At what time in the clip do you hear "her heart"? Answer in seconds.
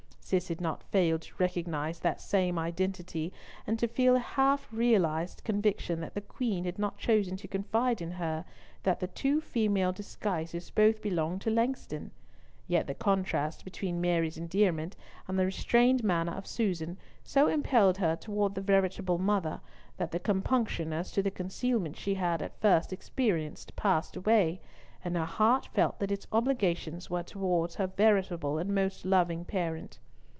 25.17-25.65